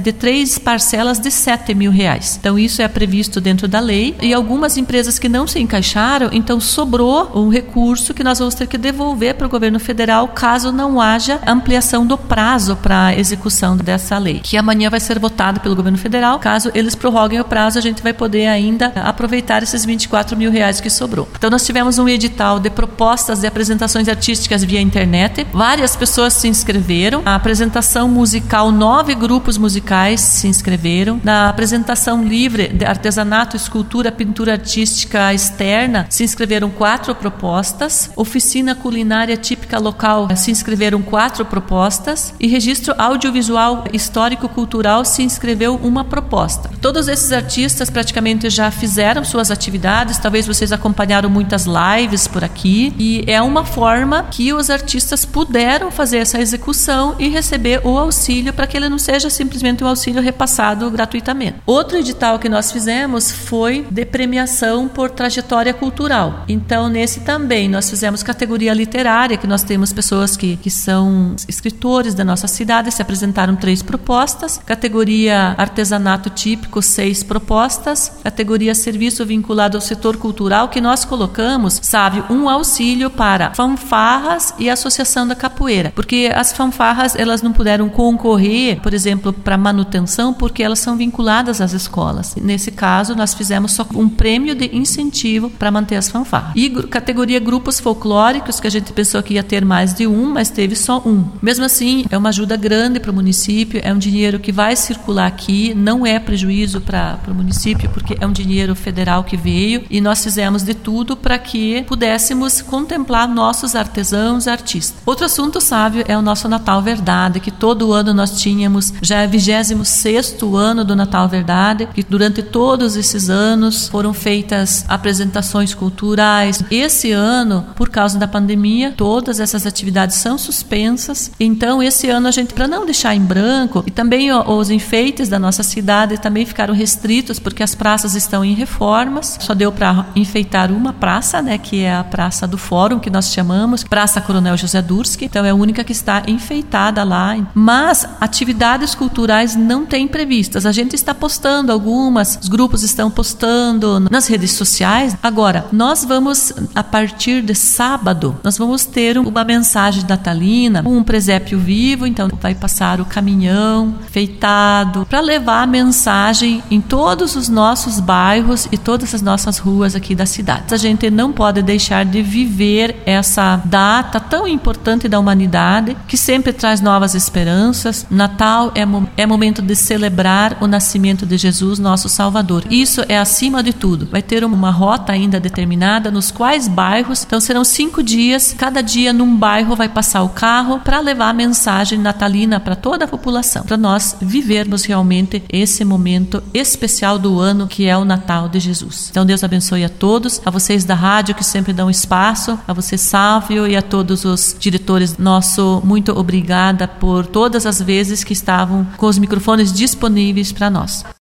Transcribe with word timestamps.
de 0.00 0.12
três 0.12 0.58
parcelas 0.58 1.18
de 1.18 1.30
7 1.30 1.74
mil 1.74 1.90
reais. 1.90 2.36
Então, 2.40 2.58
isso 2.58 2.82
é 2.82 2.88
previsto 3.04 3.38
dentro 3.38 3.68
da 3.68 3.80
lei 3.80 4.16
e 4.22 4.32
algumas 4.32 4.78
empresas 4.78 5.18
que 5.18 5.28
não 5.28 5.46
se 5.46 5.60
encaixaram, 5.60 6.30
então 6.32 6.58
sobrou 6.58 7.30
um 7.34 7.50
recurso 7.50 8.14
que 8.14 8.24
nós 8.24 8.38
vamos 8.38 8.54
ter 8.54 8.66
que 8.66 8.78
devolver 8.78 9.34
para 9.34 9.46
o 9.46 9.50
governo 9.50 9.78
federal 9.78 10.28
caso 10.28 10.72
não 10.72 10.98
haja 10.98 11.38
ampliação 11.46 12.06
do 12.06 12.16
prazo 12.16 12.76
para 12.76 13.14
execução 13.14 13.76
dessa 13.76 14.16
lei, 14.16 14.40
que 14.42 14.56
amanhã 14.56 14.88
vai 14.88 15.00
ser 15.00 15.18
votado 15.18 15.60
pelo 15.60 15.76
governo 15.76 15.98
federal. 15.98 16.38
Caso 16.38 16.70
eles 16.74 16.94
prorroguem 16.94 17.38
o 17.40 17.44
prazo, 17.44 17.78
a 17.78 17.82
gente 17.82 18.02
vai 18.02 18.14
poder 18.14 18.46
ainda 18.46 18.86
aproveitar 18.96 19.62
esses 19.62 19.84
24 19.84 20.34
mil 20.34 20.50
reais 20.50 20.80
que 20.80 20.88
sobrou. 20.88 21.28
Então 21.36 21.50
nós 21.50 21.66
tivemos 21.66 21.98
um 21.98 22.08
edital 22.08 22.58
de 22.58 22.70
propostas 22.70 23.40
de 23.40 23.46
apresentações 23.46 24.08
artísticas 24.08 24.64
via 24.64 24.80
internet. 24.80 25.46
Várias 25.52 25.94
pessoas 25.94 26.32
se 26.32 26.48
inscreveram. 26.48 27.20
A 27.26 27.34
apresentação 27.34 28.08
musical, 28.08 28.72
nove 28.72 29.14
grupos 29.14 29.58
musicais 29.58 30.22
se 30.22 30.48
inscreveram. 30.48 31.20
Na 31.22 31.50
apresentação 31.50 32.24
livre 32.24 32.68
artesanato, 32.94 33.56
escultura, 33.56 34.10
pintura 34.10 34.52
artística 34.52 35.34
externa, 35.34 36.06
se 36.08 36.24
inscreveram 36.24 36.70
quatro 36.70 37.14
propostas. 37.14 38.10
Oficina 38.16 38.74
culinária 38.74 39.36
típica 39.36 39.78
local, 39.78 40.28
se 40.36 40.50
inscreveram 40.50 41.02
quatro 41.02 41.44
propostas. 41.44 42.32
E 42.38 42.46
registro 42.46 42.94
audiovisual 42.96 43.84
histórico-cultural 43.92 45.04
se 45.04 45.22
inscreveu 45.22 45.74
uma 45.76 46.04
proposta. 46.04 46.70
Todos 46.80 47.08
esses 47.08 47.32
artistas 47.32 47.90
praticamente 47.90 48.48
já 48.48 48.70
fizeram 48.70 49.24
suas 49.24 49.50
atividades, 49.50 50.18
talvez 50.18 50.46
vocês 50.46 50.72
acompanharam 50.72 51.28
muitas 51.28 51.66
lives 51.66 52.28
por 52.28 52.44
aqui, 52.44 52.94
e 52.98 53.24
é 53.26 53.42
uma 53.42 53.64
forma 53.64 54.22
que 54.30 54.52
os 54.52 54.70
artistas 54.70 55.24
puderam 55.24 55.90
fazer 55.90 56.18
essa 56.18 56.40
execução 56.40 57.16
e 57.18 57.28
receber 57.28 57.80
o 57.84 57.98
auxílio 57.98 58.52
para 58.52 58.66
que 58.66 58.76
ele 58.76 58.88
não 58.88 58.98
seja 58.98 59.28
simplesmente 59.28 59.82
um 59.82 59.88
auxílio 59.88 60.22
repassado 60.22 60.90
gratuitamente. 60.90 61.56
Outro 61.66 61.98
edital 61.98 62.38
que 62.38 62.48
nós 62.48 62.70
fizemos 62.70 62.83
foi 63.32 63.86
de 63.90 64.04
premiação 64.04 64.88
por 64.88 65.10
trajetória 65.10 65.72
cultural. 65.72 66.44
Então, 66.48 66.88
nesse 66.88 67.20
também 67.20 67.68
nós 67.68 67.88
fizemos 67.88 68.22
categoria 68.22 68.72
literária, 68.74 69.36
que 69.36 69.46
nós 69.46 69.62
temos 69.62 69.92
pessoas 69.92 70.36
que, 70.36 70.56
que 70.56 70.70
são 70.70 71.34
escritores 71.48 72.14
da 72.14 72.24
nossa 72.24 72.46
cidade, 72.46 72.90
se 72.90 73.02
apresentaram 73.02 73.56
três 73.56 73.82
propostas, 73.82 74.60
categoria 74.64 75.54
artesanato 75.58 76.30
típico, 76.30 76.82
seis 76.82 77.22
propostas, 77.22 78.12
categoria 78.22 78.74
serviço 78.74 79.24
vinculado 79.24 79.76
ao 79.76 79.80
setor 79.80 80.16
cultural, 80.16 80.68
que 80.68 80.80
nós 80.80 81.04
colocamos, 81.04 81.78
sabe, 81.82 82.22
um 82.30 82.48
auxílio 82.48 83.10
para 83.10 83.54
fanfarras 83.54 84.54
e 84.58 84.68
associação 84.68 85.26
da 85.26 85.34
capoeira, 85.34 85.92
porque 85.94 86.30
as 86.34 86.52
fanfarras 86.52 87.14
elas 87.16 87.42
não 87.42 87.52
puderam 87.52 87.88
concorrer, 87.88 88.80
por 88.80 88.92
exemplo, 88.94 89.32
para 89.32 89.56
manutenção, 89.56 90.32
porque 90.32 90.62
elas 90.62 90.78
são 90.78 90.96
vinculadas 90.96 91.60
às 91.60 91.72
escolas. 91.72 92.34
Nesse 92.36 92.63
caso, 92.70 93.14
nós 93.14 93.34
fizemos 93.34 93.72
só 93.72 93.86
um 93.94 94.08
prêmio 94.08 94.54
de 94.54 94.76
incentivo 94.76 95.50
para 95.50 95.70
manter 95.70 95.96
as 95.96 96.08
fanfarras. 96.08 96.52
E 96.54 96.70
categoria 96.70 97.38
grupos 97.38 97.80
folclóricos, 97.80 98.60
que 98.60 98.66
a 98.66 98.70
gente 98.70 98.92
pensou 98.92 99.22
que 99.22 99.34
ia 99.34 99.42
ter 99.42 99.64
mais 99.64 99.94
de 99.94 100.06
um, 100.06 100.30
mas 100.30 100.50
teve 100.50 100.76
só 100.76 100.98
um. 101.04 101.24
Mesmo 101.42 101.64
assim, 101.64 102.04
é 102.10 102.16
uma 102.16 102.28
ajuda 102.28 102.56
grande 102.56 103.00
para 103.00 103.10
o 103.10 103.14
município, 103.14 103.80
é 103.82 103.92
um 103.92 103.98
dinheiro 103.98 104.38
que 104.38 104.52
vai 104.52 104.76
circular 104.76 105.26
aqui, 105.26 105.74
não 105.74 106.06
é 106.06 106.18
prejuízo 106.18 106.80
para 106.80 107.18
o 107.28 107.34
município, 107.34 107.88
porque 107.90 108.16
é 108.20 108.26
um 108.26 108.32
dinheiro 108.32 108.74
federal 108.74 109.24
que 109.24 109.36
veio 109.36 109.84
e 109.90 110.00
nós 110.00 110.22
fizemos 110.22 110.62
de 110.62 110.74
tudo 110.74 111.16
para 111.16 111.38
que 111.38 111.82
pudéssemos 111.82 112.60
contemplar 112.60 113.28
nossos 113.28 113.74
artesãos, 113.74 114.46
artistas. 114.46 115.02
Outro 115.04 115.26
assunto 115.26 115.60
sábio 115.60 116.04
é 116.08 116.16
o 116.16 116.22
nosso 116.22 116.48
Natal 116.48 116.82
Verdade, 116.82 117.40
que 117.40 117.50
todo 117.50 117.92
ano 117.92 118.12
nós 118.12 118.40
tínhamos, 118.40 118.92
já 119.02 119.22
é 119.22 119.26
26 119.26 120.36
ano 120.54 120.84
do 120.84 120.94
Natal 120.94 121.28
Verdade, 121.28 121.88
que 121.94 122.02
durante 122.02 122.42
todos 122.54 122.94
esses 122.94 123.28
anos 123.28 123.88
foram 123.88 124.14
feitas 124.14 124.84
apresentações 124.86 125.74
culturais. 125.74 126.62
Esse 126.70 127.10
ano, 127.10 127.66
por 127.74 127.88
causa 127.88 128.16
da 128.16 128.28
pandemia, 128.28 128.94
todas 128.96 129.40
essas 129.40 129.66
atividades 129.66 130.18
são 130.18 130.38
suspensas. 130.38 131.32
Então, 131.40 131.82
esse 131.82 132.08
ano 132.08 132.28
a 132.28 132.30
gente, 132.30 132.54
para 132.54 132.68
não 132.68 132.84
deixar 132.84 133.12
em 133.12 133.20
branco, 133.20 133.82
e 133.84 133.90
também 133.90 134.32
os 134.32 134.70
enfeites 134.70 135.28
da 135.28 135.36
nossa 135.36 135.64
cidade 135.64 136.16
também 136.16 136.46
ficaram 136.46 136.72
restritos 136.72 137.40
porque 137.40 137.60
as 137.60 137.74
praças 137.74 138.14
estão 138.14 138.44
em 138.44 138.54
reformas. 138.54 139.36
Só 139.40 139.52
deu 139.52 139.72
para 139.72 140.06
enfeitar 140.14 140.70
uma 140.70 140.92
praça, 140.92 141.42
né, 141.42 141.58
que 141.58 141.80
é 141.80 141.92
a 141.92 142.04
Praça 142.04 142.46
do 142.46 142.56
Fórum, 142.56 143.00
que 143.00 143.10
nós 143.10 143.32
chamamos, 143.32 143.82
Praça 143.82 144.20
Coronel 144.20 144.56
José 144.56 144.80
Durski. 144.80 145.24
Então, 145.24 145.44
é 145.44 145.50
a 145.50 145.56
única 145.56 145.82
que 145.82 145.90
está 145.90 146.22
enfeitada 146.28 147.02
lá. 147.02 147.36
Mas 147.52 148.06
atividades 148.20 148.94
culturais 148.94 149.56
não 149.56 149.84
tem 149.84 150.06
previstas. 150.06 150.64
A 150.64 150.70
gente 150.70 150.94
está 150.94 151.12
postando 151.12 151.72
algumas, 151.72 152.43
os 152.44 152.48
grupos 152.48 152.82
estão 152.82 153.10
postando 153.10 153.98
nas 153.98 154.26
redes 154.26 154.52
sociais. 154.52 155.16
Agora, 155.22 155.64
nós 155.72 156.04
vamos, 156.04 156.52
a 156.74 156.84
partir 156.84 157.40
de 157.40 157.54
sábado, 157.54 158.36
nós 158.44 158.58
vamos 158.58 158.84
ter 158.84 159.16
uma 159.16 159.42
mensagem 159.44 160.04
natalina, 160.06 160.82
um 160.84 161.02
presépio 161.02 161.58
vivo, 161.58 162.06
então 162.06 162.28
vai 162.42 162.54
passar 162.54 163.00
o 163.00 163.06
caminhão 163.06 163.94
feitado 164.10 165.06
para 165.08 165.20
levar 165.20 165.62
a 165.62 165.66
mensagem 165.66 166.62
em 166.70 166.82
todos 166.82 167.34
os 167.34 167.48
nossos 167.48 167.98
bairros 167.98 168.68
e 168.70 168.76
todas 168.76 169.14
as 169.14 169.22
nossas 169.22 169.56
ruas 169.56 169.94
aqui 169.94 170.14
da 170.14 170.26
cidade. 170.26 170.74
A 170.74 170.76
gente 170.76 171.10
não 171.10 171.32
pode 171.32 171.62
deixar 171.62 172.04
de 172.04 172.20
viver 172.20 173.02
essa 173.06 173.56
data 173.64 174.20
tão 174.20 174.46
importante 174.46 175.08
da 175.08 175.18
humanidade 175.18 175.96
que 176.06 176.18
sempre 176.18 176.52
traz 176.52 176.82
novas 176.82 177.14
esperanças. 177.14 178.06
Natal 178.10 178.70
é, 178.74 178.82
é 179.22 179.24
momento 179.24 179.62
de 179.62 179.74
celebrar 179.74 180.58
o 180.60 180.66
nascimento 180.66 181.24
de 181.24 181.38
Jesus, 181.38 181.78
nosso 181.78 182.10
Salvador. 182.34 182.64
Isso 182.68 183.04
é 183.08 183.16
acima 183.16 183.62
de 183.62 183.72
tudo. 183.72 184.08
Vai 184.10 184.20
ter 184.20 184.44
uma 184.44 184.70
rota 184.72 185.12
ainda 185.12 185.38
determinada 185.38 186.10
nos 186.10 186.32
quais 186.32 186.66
bairros. 186.66 187.22
Então 187.22 187.38
serão 187.38 187.62
cinco 187.62 188.02
dias. 188.02 188.52
Cada 188.58 188.82
dia 188.82 189.12
num 189.12 189.36
bairro 189.36 189.76
vai 189.76 189.88
passar 189.88 190.24
o 190.24 190.30
carro 190.30 190.80
para 190.80 190.98
levar 190.98 191.28
a 191.28 191.32
mensagem 191.32 191.96
natalina 191.96 192.58
para 192.58 192.74
toda 192.74 193.04
a 193.04 193.08
população, 193.08 193.62
para 193.62 193.76
nós 193.76 194.16
vivermos 194.20 194.84
realmente 194.84 195.44
esse 195.48 195.84
momento 195.84 196.42
especial 196.52 197.20
do 197.20 197.38
ano 197.38 197.68
que 197.68 197.86
é 197.86 197.96
o 197.96 198.04
Natal 198.04 198.48
de 198.48 198.58
Jesus. 198.58 199.08
Então 199.10 199.24
Deus 199.24 199.44
abençoe 199.44 199.84
a 199.84 199.88
todos, 199.88 200.40
a 200.44 200.50
vocês 200.50 200.84
da 200.84 200.94
rádio 200.94 201.36
que 201.36 201.44
sempre 201.44 201.72
dão 201.72 201.88
espaço, 201.88 202.58
a 202.66 202.72
você 202.72 202.98
Sávio 202.98 203.66
e 203.66 203.76
a 203.76 203.82
todos 203.82 204.24
os 204.24 204.56
diretores. 204.58 205.18
Nosso 205.18 205.80
muito 205.84 206.18
obrigada 206.18 206.88
por 206.88 207.26
todas 207.26 207.64
as 207.64 207.80
vezes 207.80 208.24
que 208.24 208.32
estavam 208.32 208.84
com 208.96 209.06
os 209.06 209.18
microfones 209.18 209.72
disponíveis 209.72 210.50
para 210.50 210.68
nós. 210.68 211.04